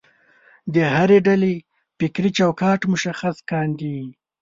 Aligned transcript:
د 0.73 0.75
هرې 0.95 1.17
ډلې 1.27 1.53
فکري 1.97 2.29
چوکاټ 2.37 2.79
مشخص 2.93 3.35
کاندي. 3.49 3.99